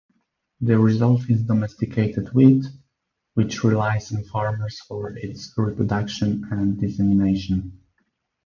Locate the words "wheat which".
2.33-3.63